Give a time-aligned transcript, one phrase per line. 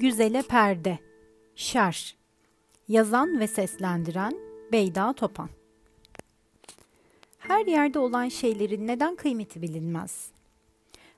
[0.00, 0.98] Güzele Perde
[1.54, 2.16] Şer
[2.88, 4.34] Yazan ve seslendiren
[4.72, 5.48] Beyda Topan
[7.38, 10.30] Her yerde olan şeylerin neden kıymeti bilinmez?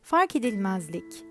[0.03, 1.25] Fark edilmezlik,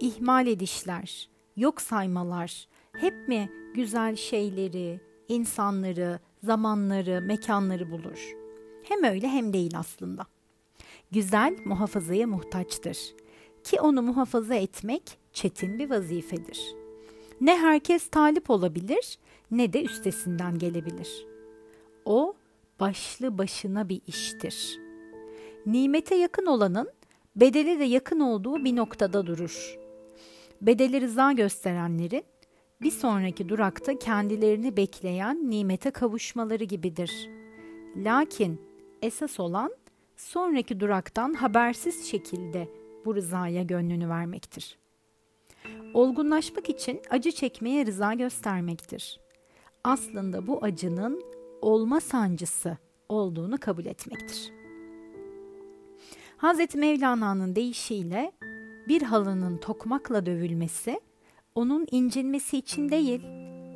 [0.00, 8.36] ihmal edişler, yok saymalar hep mi güzel şeyleri, insanları, zamanları, mekanları bulur?
[8.82, 10.26] Hem öyle hem değil aslında.
[11.10, 12.98] Güzel muhafazaya muhtaçtır
[13.64, 16.87] ki onu muhafaza etmek çetin bir vazifedir.
[17.40, 19.18] Ne herkes talip olabilir
[19.50, 21.26] ne de üstesinden gelebilir.
[22.04, 22.34] O
[22.80, 24.78] başlı başına bir iştir.
[25.66, 26.90] Nimete yakın olanın
[27.36, 29.78] bedeli de yakın olduğu bir noktada durur.
[30.60, 32.24] Bedeli rıza gösterenlerin
[32.82, 37.28] bir sonraki durakta kendilerini bekleyen nimete kavuşmaları gibidir.
[37.96, 38.60] Lakin
[39.02, 39.74] esas olan
[40.16, 42.68] sonraki duraktan habersiz şekilde
[43.04, 44.78] bu rızaya gönlünü vermektir.
[45.94, 49.20] Olgunlaşmak için acı çekmeye rıza göstermektir.
[49.84, 51.22] Aslında bu acının
[51.62, 52.76] olma sancısı
[53.08, 54.52] olduğunu kabul etmektir.
[56.38, 56.74] Hz.
[56.74, 58.32] Mevlana'nın deyişiyle
[58.88, 61.00] bir halının tokmakla dövülmesi,
[61.54, 63.20] onun incinmesi için değil,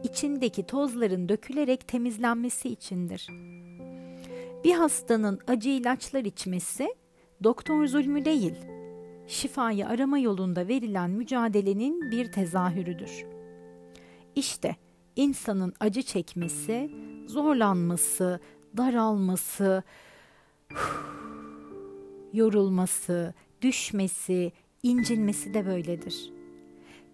[0.04, 3.28] içindeki tozların dökülerek temizlenmesi içindir.
[4.64, 6.94] Bir hastanın acı ilaçlar içmesi,
[7.44, 8.54] doktor zulmü değil,
[9.26, 13.26] şifayı arama yolunda verilen mücadelenin bir tezahürüdür.
[14.34, 14.76] İşte
[15.16, 16.90] insanın acı çekmesi,
[17.26, 18.40] zorlanması,
[18.76, 19.82] daralması,
[22.32, 26.32] yorulması, düşmesi, incinmesi de böyledir.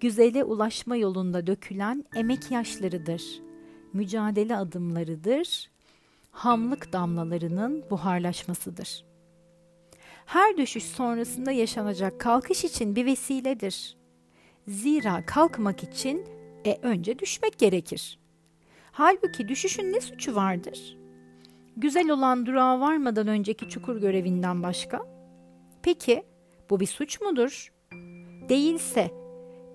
[0.01, 3.23] Güzele ulaşma yolunda dökülen emek yaşlarıdır,
[3.93, 5.71] mücadele adımlarıdır,
[6.31, 9.18] hamlık damlalarının buharlaşmasıdır.''
[10.29, 13.97] Her düşüş sonrasında yaşanacak kalkış için bir vesiledir.
[14.67, 16.27] Zira kalkmak için
[16.67, 18.19] e, önce düşmek gerekir.
[18.93, 20.99] Halbuki düşüşün ne suçu vardır?
[21.77, 25.07] Güzel olan durağa varmadan önceki çukur görevinden başka?
[25.83, 26.23] Peki
[26.71, 27.73] bu bir suç mudur?
[28.49, 29.11] Değilse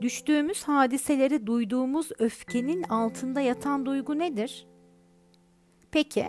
[0.02, 4.68] düştüğümüz hadiselere duyduğumuz öfkenin altında yatan duygu nedir?
[5.92, 6.26] Peki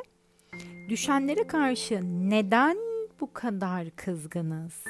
[0.88, 4.84] düşenlere karşı neden bu kadar kızgınız?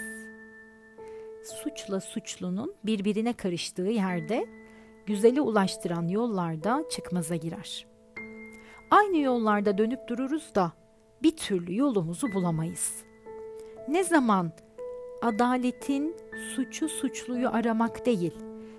[1.45, 4.47] Suçla suçlunun birbirine karıştığı yerde
[5.07, 7.87] güzeli ulaştıran yollarda çıkmaza girer.
[8.91, 10.73] Aynı yollarda dönüp dururuz da
[11.23, 13.05] bir türlü yolumuzu bulamayız.
[13.89, 14.53] Ne zaman
[15.23, 16.17] adaletin
[16.55, 18.35] suçu suçluyu aramak değil,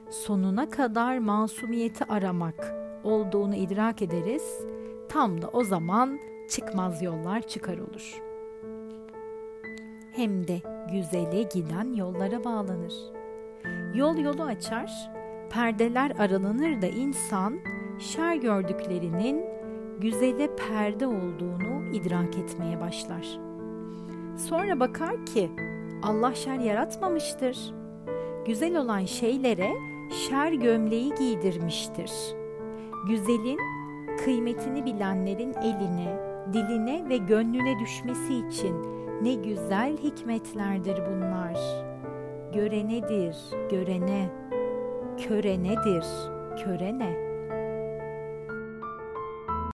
[0.10, 2.74] sonuna kadar masumiyeti aramak
[3.04, 4.60] olduğunu idrak ederiz.
[5.10, 6.20] Tam da o zaman
[6.50, 8.35] çıkmaz yollar çıkar olur.''
[10.16, 10.62] Hem de
[10.92, 12.94] güzele giden yollara bağlanır.
[13.96, 15.12] Yol yolu açar,
[15.50, 17.60] perdeler aralanır da insan
[18.00, 19.46] şer gördüklerinin
[20.00, 23.40] güzele perde olduğunu idrak etmeye başlar.
[24.38, 25.52] Sonra bakar ki
[26.04, 27.74] Allah şer yaratmamıştır.
[28.46, 29.72] Güzel olan şeylere
[30.12, 32.12] şer gömleği giydirmiştir.
[33.08, 33.60] Güzelin
[34.26, 36.20] kıymetini bilenlerin eline,
[36.54, 41.58] diline ve gönlüne düşmesi için ne güzel hikmetlerdir bunlar.
[42.54, 43.36] Görenedir,
[43.70, 44.30] görene,
[45.18, 46.06] körenedir,
[46.64, 47.25] körene.